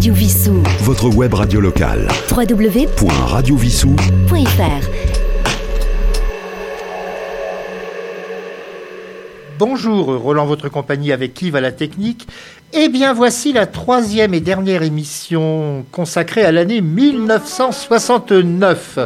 [0.00, 0.62] Radio Vissou.
[0.80, 2.08] Votre web radio locale.
[2.30, 4.88] www.radiovissou.fr
[9.58, 12.26] Bonjour, Roland, votre compagnie avec Yves à la technique.
[12.72, 19.00] Eh bien, voici la troisième et dernière émission consacrée à l'année 1969.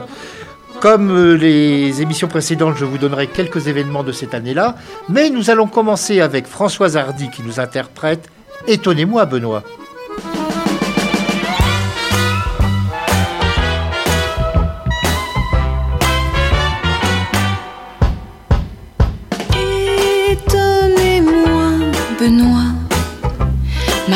[0.79, 4.77] Comme euh, les émissions précédentes, je vous donnerai quelques événements de cette année-là,
[5.09, 8.31] mais nous allons commencer avec Françoise Hardy qui nous interprète
[8.69, 9.65] Étonnez-moi, Benoît.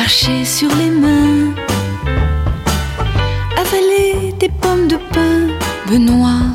[0.08, 1.52] Marcher sur les mains,
[3.62, 5.48] avaler des pommes de pin,
[5.86, 6.46] Benoît,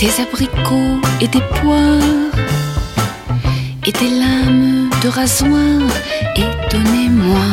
[0.00, 2.32] des abricots et des poires,
[3.86, 5.78] et des lames de rasoir,
[6.34, 7.48] étonnez-moi.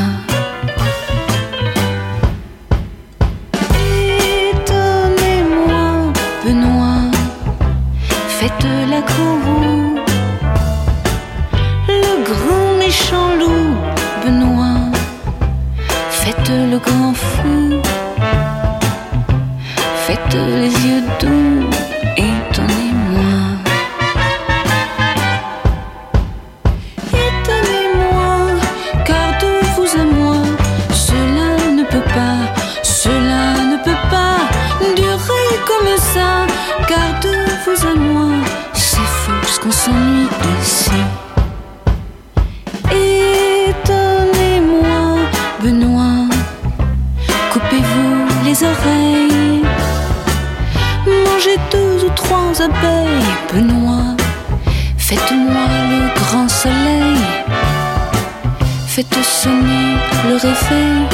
[4.49, 6.13] Étonnez-moi,
[6.43, 7.11] Benoît,
[8.39, 9.64] faites la courroux
[58.95, 59.97] faites sonner
[60.29, 61.05] le réveil,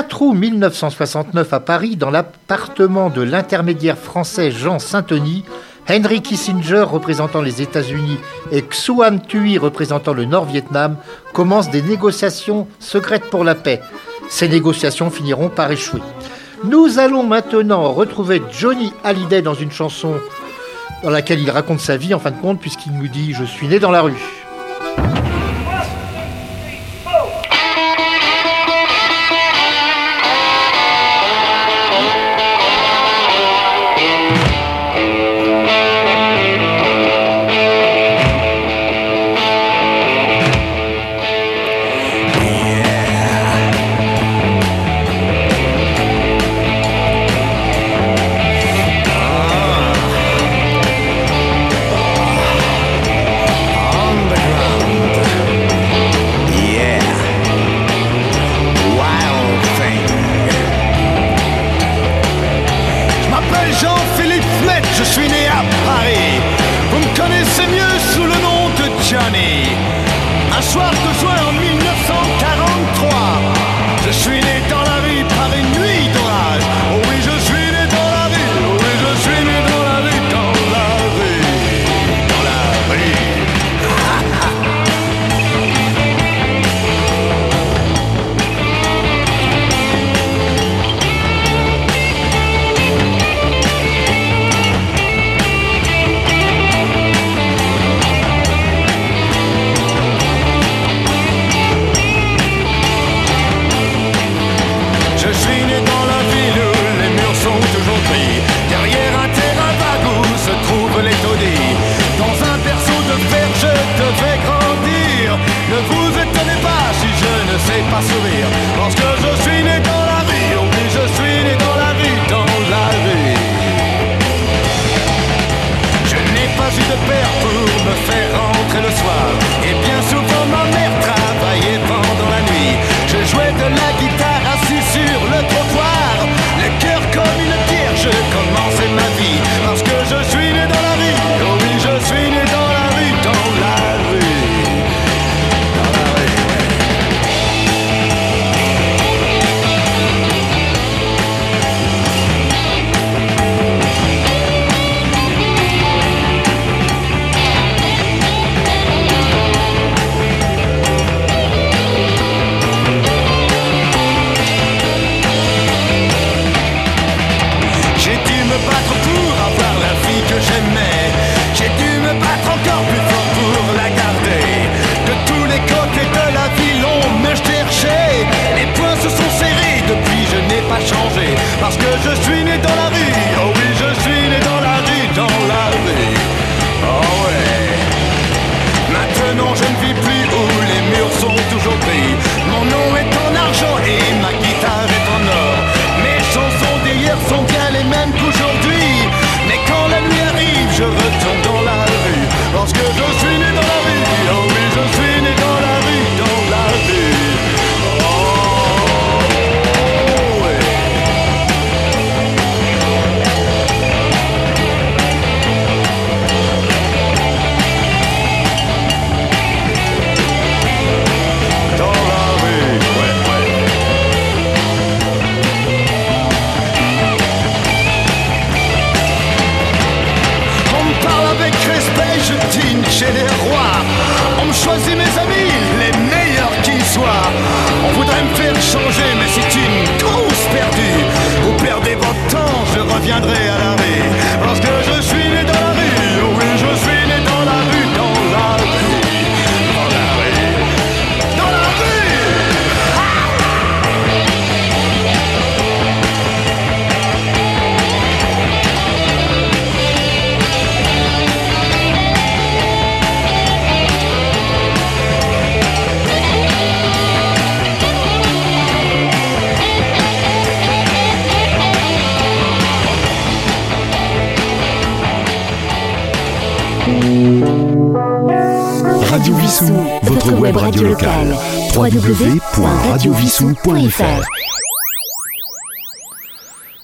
[0.00, 5.44] 4 août 1969 à Paris, dans l'appartement de l'intermédiaire français Jean Saint-Denis,
[5.90, 8.16] Henry Kissinger, représentant les États-Unis,
[8.50, 10.96] et Xuan Thuy, représentant le Nord-Vietnam,
[11.34, 13.82] commencent des négociations secrètes pour la paix.
[14.30, 16.00] Ces négociations finiront par échouer.
[16.64, 20.14] Nous allons maintenant retrouver Johnny Hallyday dans une chanson
[21.02, 23.68] dans laquelle il raconte sa vie en fin de compte, puisqu'il nous dit Je suis
[23.68, 24.16] né dans la rue.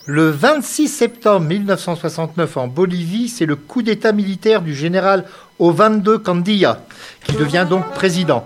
[0.08, 5.24] le 26 septembre 1969 en Bolivie, c'est le coup d'État militaire du général
[5.58, 6.80] Ovando Candilla,
[7.24, 8.44] qui devient donc président.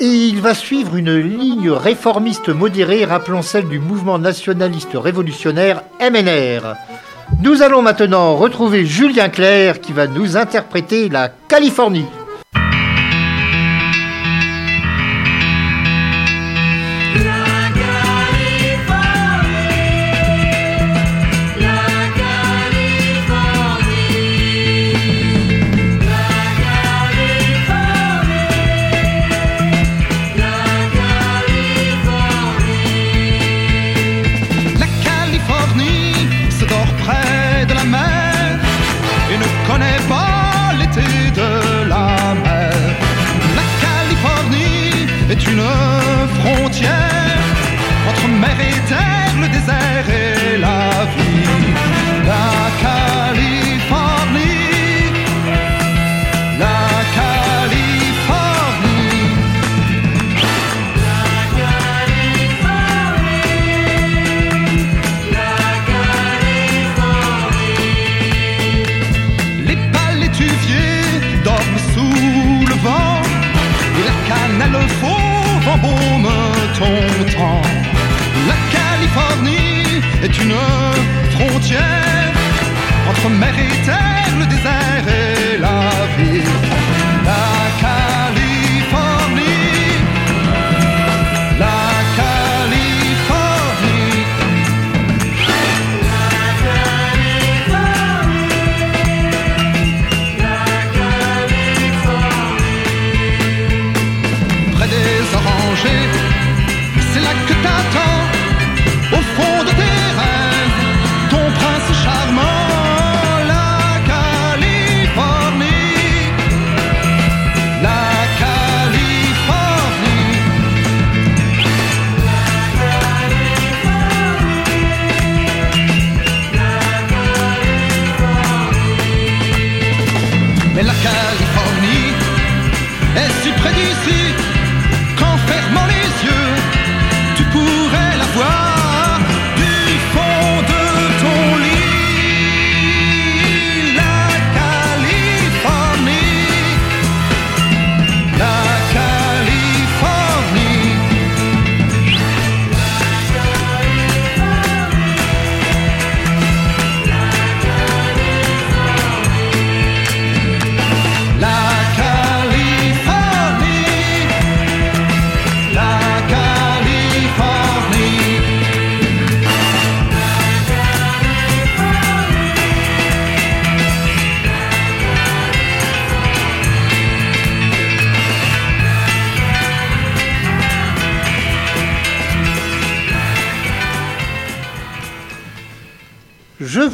[0.00, 6.74] Et il va suivre une ligne réformiste modérée, rappelant celle du mouvement nationaliste révolutionnaire MNR.
[7.42, 12.06] Nous allons maintenant retrouver Julien Clerc qui va nous interpréter la Californie.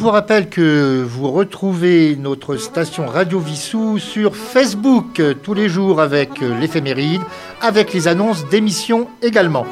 [0.03, 6.01] Vous rappelle que vous retrouvez notre station Radio Vissou sur Facebook euh, tous les jours
[6.01, 7.21] avec euh, l'éphéméride,
[7.61, 9.65] avec les annonces d'émissions également.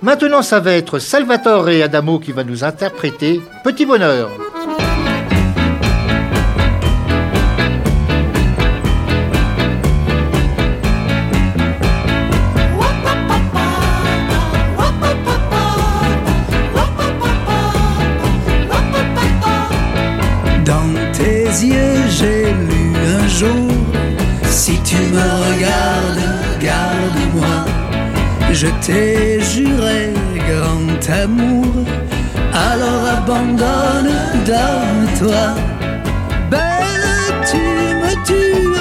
[0.00, 4.30] Maintenant, ça va être Salvatore et Adamo qui va nous interpréter Petit Bonheur.
[28.56, 30.12] Je t'ai juré
[30.48, 31.66] grand amour,
[32.52, 34.14] alors abandonne,
[34.46, 35.44] donne-toi.
[36.52, 37.10] Belle,
[37.50, 37.64] tu
[38.02, 38.78] me tues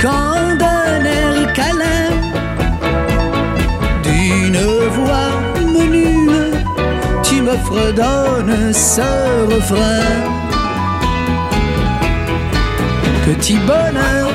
[0.00, 2.10] quand d'un air câlin,
[4.04, 4.62] d'une
[4.96, 5.32] voix
[5.76, 6.52] menue,
[7.24, 9.10] tu me fredonnes ce
[9.52, 10.06] refrain.
[13.26, 14.28] Petit bonheur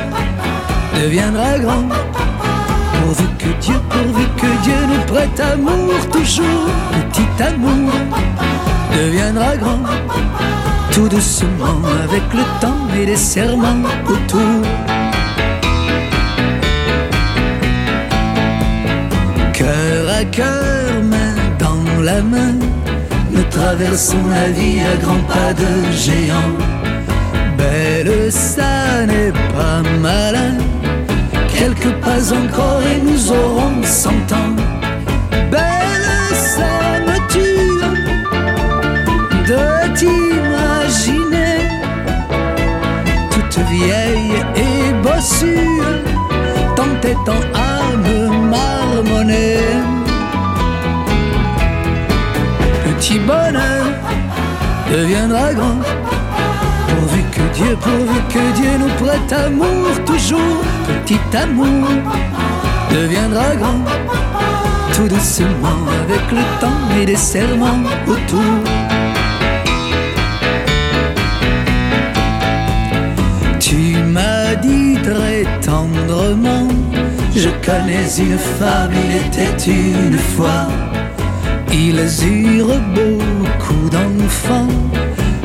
[1.02, 1.88] deviendra grand,
[3.90, 6.70] Pourvu que Dieu nous prête amour toujours.
[7.12, 7.92] Petit amour
[8.96, 9.84] deviendra grand,
[10.92, 14.62] tout doucement avec le temps et les serments autour.
[19.54, 22.56] Cœur à cœur, main dans la main,
[23.32, 26.56] nous traversons la vie à grands pas de géant.
[27.58, 30.58] Belle, ça n'est pas malin,
[31.60, 34.56] quelques pas encore et nous aurons cent ans.
[35.52, 36.76] Belle, ça
[37.08, 37.82] me tue
[39.52, 39.64] de
[39.98, 41.56] t'imaginer
[43.34, 44.36] toute vieille
[44.66, 45.82] et bossue,
[46.78, 48.20] t'entêtant à me
[48.56, 49.60] marmonner.
[52.86, 53.86] Petit bonheur
[54.92, 55.80] deviendra grand,
[57.60, 60.64] Dieu, pourvu que Dieu nous prête amour toujours.
[60.88, 61.90] Petit amour
[62.90, 63.84] deviendra grand,
[64.94, 68.64] tout doucement avec le temps et les serments autour.
[73.60, 76.68] Tu m'as dit très tendrement,
[77.36, 80.68] je connais une femme, il était une fois.
[81.74, 84.68] Ils eurent beaucoup d'enfants,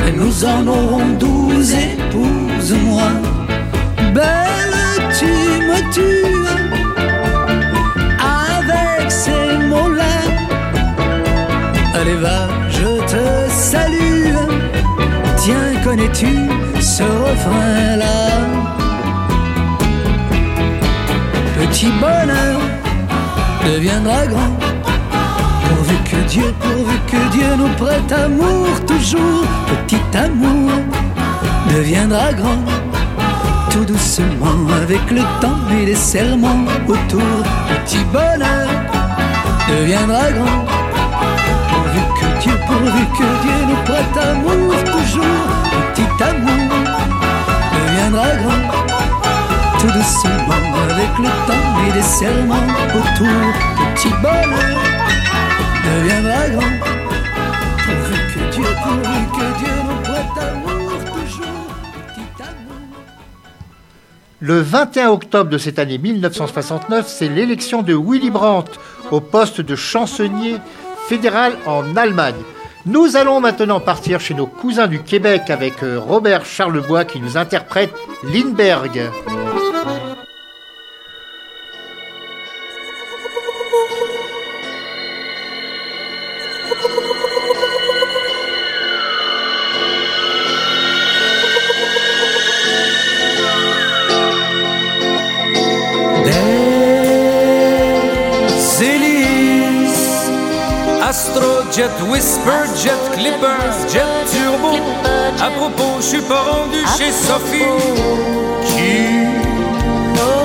[0.06, 3.11] et nous en aurons douze épouses, moi.
[4.14, 4.76] Belle,
[5.18, 6.46] tu me tues
[8.18, 10.16] avec ces mots-là.
[11.94, 14.34] Allez, va, je te salue.
[15.37, 16.49] Tiens, connais-tu
[16.80, 18.14] ce refrain-là?
[21.58, 22.61] Petit bonheur
[23.64, 24.84] deviendra grand.
[25.85, 29.45] Pourvu que Dieu, pourvu que Dieu nous prête amour toujours.
[29.87, 30.71] Petit amour
[31.71, 32.64] deviendra grand.
[33.69, 37.43] Tout doucement avec le temps et les serments autour.
[37.69, 38.69] Petit bonheur
[39.69, 40.64] deviendra grand.
[41.69, 45.49] Pourvu que Dieu, pourvu que Dieu nous prête amour toujours.
[45.93, 46.81] Petit amour
[47.75, 48.64] deviendra grand.
[49.81, 53.53] Tout doucement avec le temps et les serments autour.
[53.95, 55.03] Petit bonheur
[64.40, 68.73] Le 21 octobre de cette année 1969, c'est l'élection de Willy Brandt
[69.11, 70.56] au poste de chansonnier
[71.08, 72.34] fédéral en Allemagne.
[72.84, 77.38] Nous allons maintenant partir chez nos cousins du Québec avec euh, Robert Charlebois qui nous
[77.38, 79.11] interprète Lindbergh.
[101.70, 103.61] Jet Whisper, Jet Clipper,
[103.92, 104.78] Jet Turbo.
[105.38, 107.58] À propos, je suis pas rendu chez Sophie
[108.66, 109.26] qui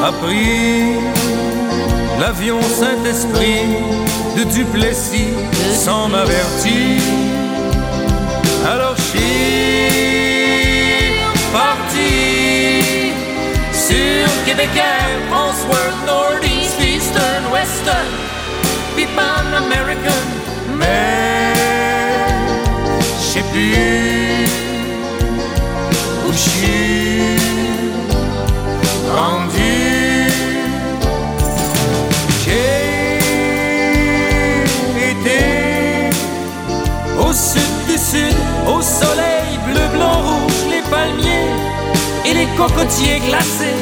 [0.03, 0.95] a pris
[2.19, 3.77] l'avion Saint-Esprit
[4.35, 5.33] de Duplessis
[5.73, 7.01] sans m'avertir.
[8.69, 9.19] Alors je suis
[11.53, 13.13] parti
[13.71, 18.11] sur Québec Air, François, Northeast, Eastern, Western,
[18.97, 20.38] Pipan American,
[20.79, 21.53] mais
[23.17, 24.48] je sais plus
[26.25, 27.38] où je suis
[29.15, 29.75] rendu.
[32.43, 33.12] J'ai
[35.12, 35.39] été
[37.19, 41.53] au sud du sud, au soleil bleu, blanc, rouge, les palmiers
[42.25, 43.77] et les cocotiers glacés.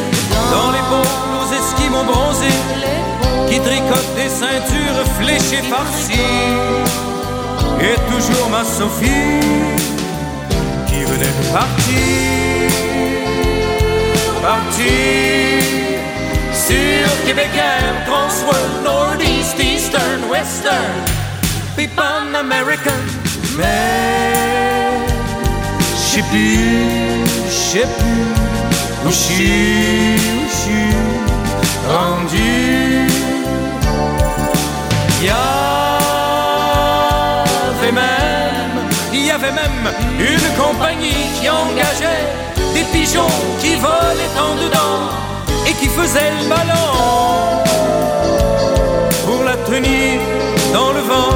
[0.52, 0.86] Dans les
[1.34, 2.62] nos esquimaux bronzés
[4.18, 6.20] des ceintures fléchées farcies.
[7.80, 9.40] Et toujours ma Sophie
[10.88, 12.68] qui venait de partir,
[14.42, 14.98] partir
[16.68, 20.98] sur Québec Air, Transworld, Northeast, Eastern, Western,
[21.76, 23.04] Pipan American,
[23.58, 24.96] mais
[25.94, 28.32] je sais plus, je sais plus
[29.06, 29.88] où je
[31.88, 33.07] rendu.
[35.20, 35.30] Il y
[37.82, 42.28] avait même, il y avait même une compagnie qui engageait
[42.76, 43.26] des pigeons
[43.60, 45.10] qui volaient en dedans
[45.68, 47.64] et qui faisaient le ballon
[49.26, 50.20] pour la tenir
[50.72, 51.34] dans le vent.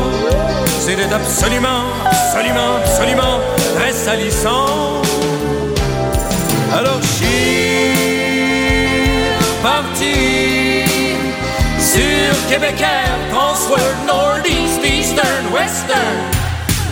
[0.79, 3.39] C'était absolument, absolument, absolument
[3.77, 5.01] très salissant.
[6.71, 8.00] Alors je
[12.53, 16.17] Air, Transworld, Northeast, Eastern, Western,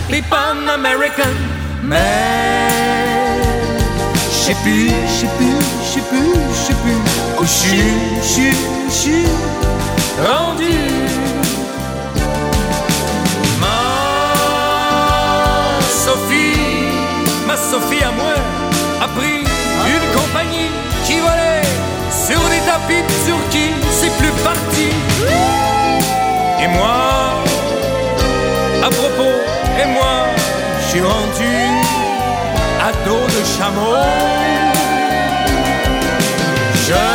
[0.08, 1.36] Pipan American,
[1.82, 2.70] mais
[4.24, 7.00] je sais plus, je sais plus, je sais plus, je sais plus.
[7.38, 7.92] Où je suis,
[8.22, 9.26] je suis,
[10.26, 10.78] rendu.
[13.60, 13.80] Ma
[16.04, 16.56] Sophie,
[17.46, 18.32] ma Sophie à moi
[19.02, 19.44] a pris
[19.92, 20.70] une compagnie
[21.04, 21.68] qui volait
[22.26, 23.74] sur des tapis de Turquie,
[24.20, 24.88] plus parti.
[26.62, 27.00] Et moi,
[28.86, 29.36] à propos,
[29.80, 30.14] et moi,
[30.80, 31.56] je suis rendu
[32.86, 33.96] à dos de chameau.
[36.88, 37.06] Je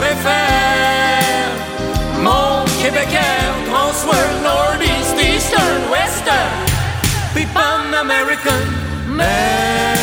[0.00, 1.48] préfère
[2.26, 6.54] mon Québec Air, Transworld, Northeast, Eastern, Western,
[7.34, 8.64] Pipan American,
[9.08, 9.94] mais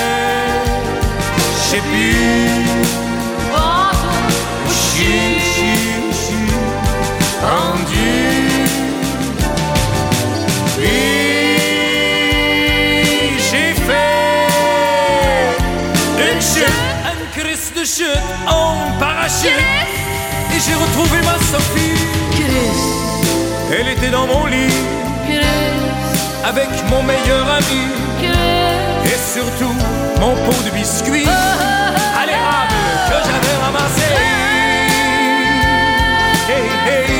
[1.57, 2.90] je sais plus
[20.71, 21.95] j'ai retrouvé ma Sophie.
[23.73, 24.73] Elle était dans mon lit
[26.43, 27.83] avec mon meilleur ami.
[29.05, 29.75] Et surtout
[30.19, 32.73] mon pot de biscuits à l'érable
[33.09, 34.11] que j'avais ramassé.
[36.49, 37.11] Hey, hey.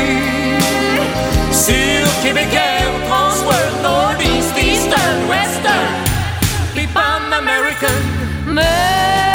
[1.51, 5.89] Sur Québec Air, Transworld, Northeast, Eastern, Western,
[6.75, 8.01] Pipan American,
[8.45, 9.30] mais.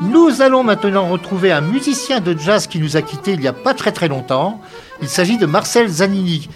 [0.01, 3.53] Nous allons maintenant retrouver un musicien de jazz qui nous a quittés il n'y a
[3.53, 4.59] pas très très longtemps.
[5.01, 6.49] Il s'agit de Marcel Zanini.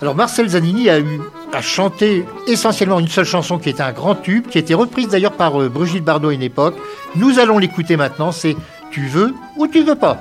[0.00, 1.20] Alors Marcel Zanini a, eu,
[1.52, 5.08] a chanté essentiellement une seule chanson qui était un grand tube, qui a été reprise
[5.08, 6.76] d'ailleurs par euh, Brigitte Bardot à une époque.
[7.16, 8.56] Nous allons l'écouter maintenant, c'est
[8.90, 10.18] Tu veux ou tu veux pas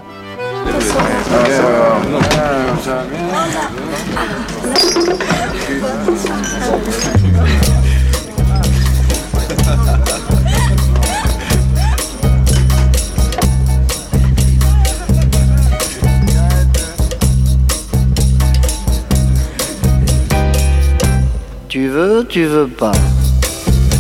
[21.70, 22.92] Tu veux, tu veux pas.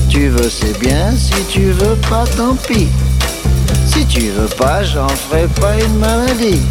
[0.09, 1.11] Tu veux, c'est bien.
[1.11, 2.87] Si tu veux pas, tant pis.
[4.09, 6.61] Tu veux pas, j'en ferai pas une maladie.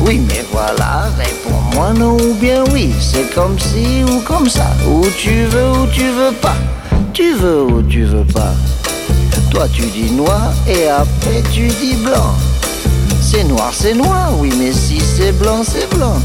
[0.00, 2.92] Oui, mais voilà, réponds-moi non ou bien oui.
[3.00, 4.70] C'est comme si ou comme ça.
[4.86, 6.56] Ou tu veux ou tu veux pas.
[7.12, 8.52] Tu veux ou tu veux pas.
[9.50, 12.34] Toi, tu dis noir et après tu dis blanc.
[13.20, 16.20] C'est noir, c'est noir, oui, mais si c'est blanc, c'est blanc.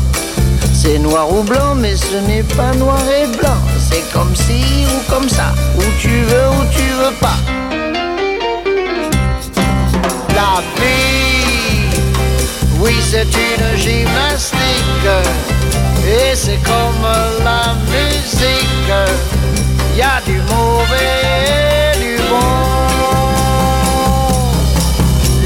[0.74, 3.58] C'est noir ou blanc, mais ce n'est pas noir et blanc.
[3.90, 5.54] C'est comme si ou comme ça.
[5.78, 7.38] Ou tu veux ou tu veux pas.
[10.40, 12.00] La vie,
[12.80, 15.12] oui, c'est une gymnastique.
[16.08, 17.06] Et c'est comme
[17.44, 18.94] la musique.
[19.98, 22.56] Y a du mauvais et du bon.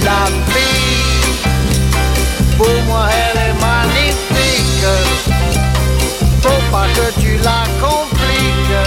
[0.06, 1.34] La vie,
[2.56, 4.92] pour moi, elle est magnifique.
[6.44, 8.84] Faut pas que tu la compliques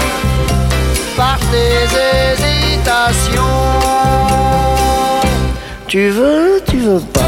[1.16, 3.56] par tes hésitations.
[5.88, 7.20] Tu veux, tu veux pas.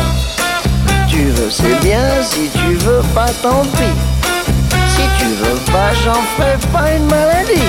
[1.09, 2.03] Tu veux, c'est bien.
[2.23, 3.95] Si tu veux pas, tant pis.
[4.89, 7.63] Si tu veux pas, j'en ferai pas une maladie.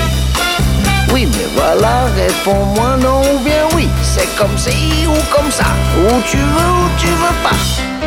[1.14, 3.88] Oui, mais voilà, réponds-moi non ou bien oui.
[4.02, 5.66] C'est comme si ou comme ça.
[6.00, 7.99] Ou tu veux ou tu veux pas.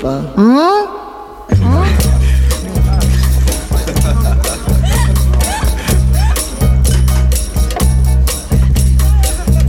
[0.00, 0.20] Pas?
[0.36, 0.86] Hein?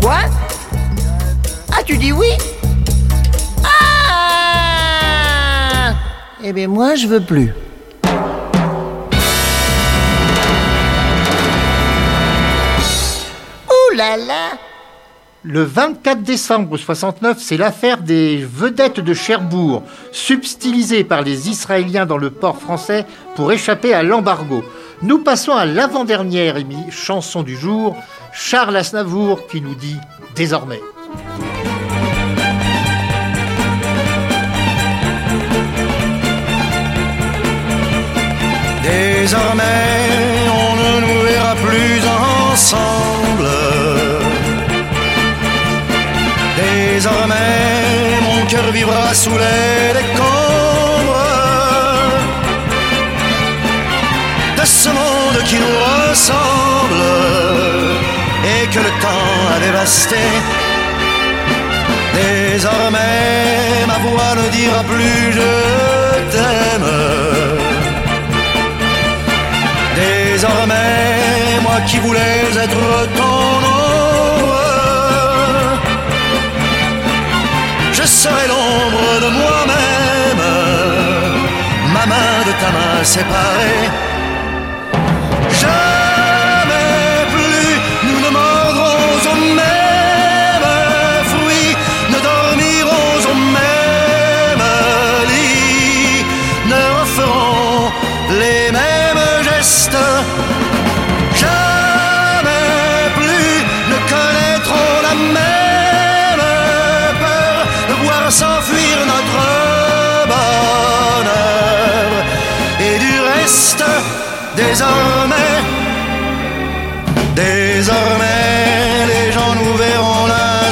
[0.01, 0.19] Quoi
[1.71, 2.27] Ah, tu dis oui
[3.63, 4.23] Ah
[6.43, 7.53] Eh bien, moi, je veux plus.
[15.43, 22.17] Le 24 décembre 69, c'est l'affaire des vedettes de Cherbourg, subtilisées par les Israéliens dans
[22.17, 24.63] le port français pour échapper à l'embargo.
[25.01, 26.57] Nous passons à l'avant-dernière
[26.91, 27.97] chanson du jour,
[28.31, 29.97] Charles Aznavour qui nous dit
[30.35, 30.79] désormais.
[38.83, 39.63] Désormais,
[40.53, 42.01] on ne nous verra plus
[42.51, 43.20] ensemble.
[48.51, 51.25] Cœur vivra sous les décombres
[54.59, 57.03] de ce monde qui nous ressemble
[58.53, 60.23] et que le temps a dévasté.
[62.13, 65.51] Désormais, ma voix ne dira plus je
[66.31, 66.91] t'aime.
[69.95, 72.83] Désormais, moi qui voulais être
[73.17, 73.70] ton ombre,
[78.01, 80.43] je serai l'ombre de moi-même,
[81.93, 84.10] ma main de ta main séparée.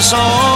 [0.02, 0.49] song.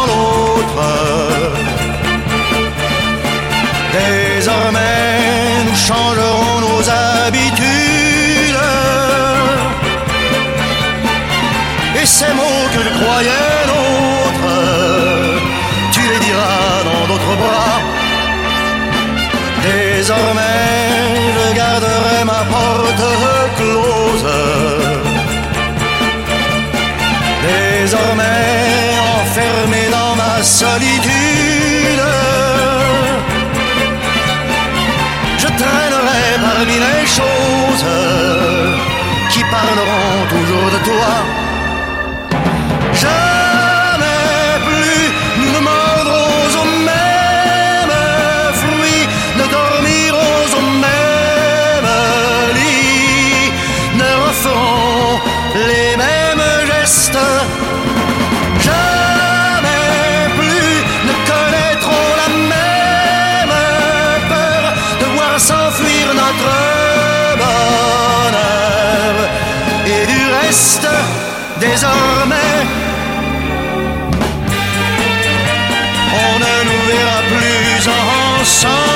[76.16, 78.93] On ne nous verra plus ensemble.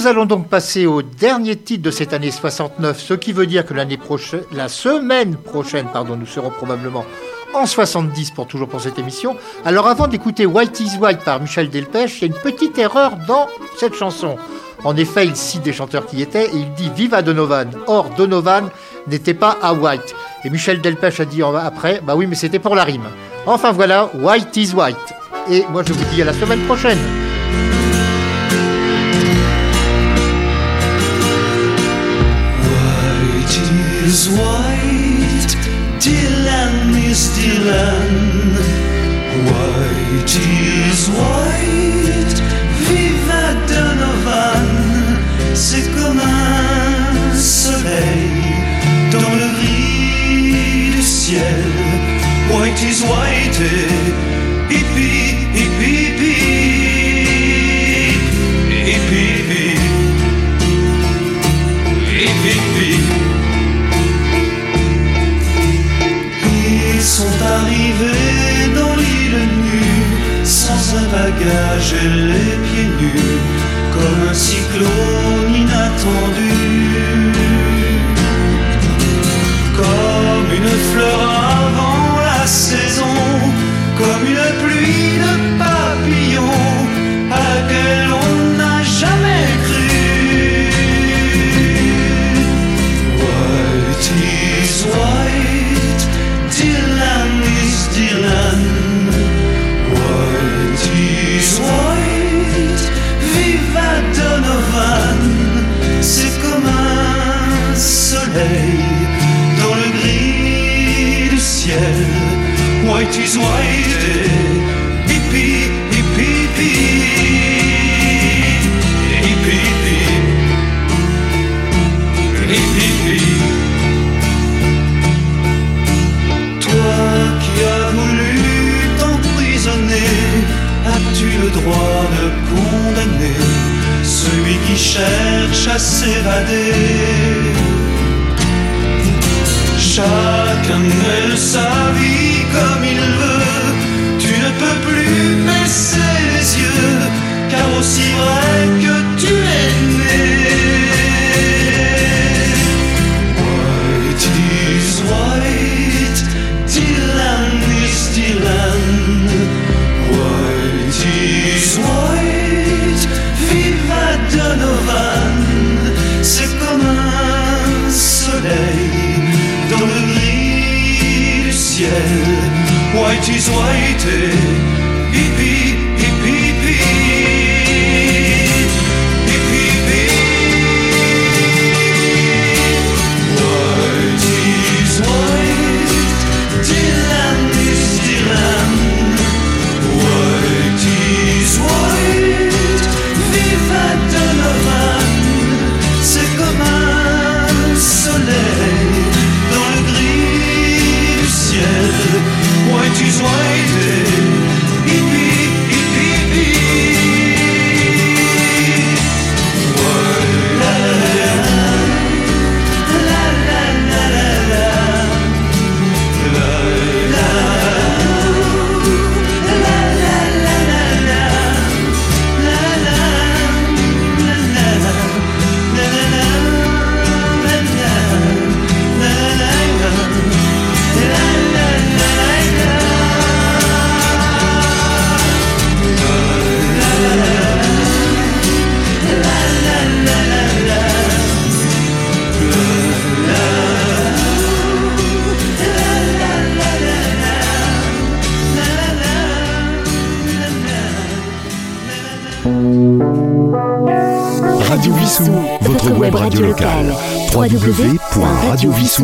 [0.00, 3.66] Nous allons donc passer au dernier titre de cette année 69, ce qui veut dire
[3.66, 7.04] que l'année prochaine, la semaine prochaine, pardon, nous serons probablement
[7.52, 9.36] en 70 pour toujours pour cette émission.
[9.62, 13.12] Alors avant d'écouter White is White par Michel Delpech, il y a une petite erreur
[13.28, 14.38] dans cette chanson.
[14.84, 17.70] En effet, il cite des chanteurs qui étaient et il dit Viva Donovan.
[17.86, 18.70] Or, Donovan
[19.06, 20.14] n'était pas à White.
[20.46, 23.04] Et Michel Delpech a dit après Bah oui, mais c'était pour la rime.
[23.44, 24.96] Enfin voilà, White is White.
[25.50, 27.29] Et moi je vous dis à la semaine prochaine.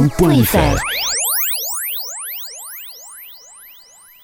[0.04, 0.76] Vissou,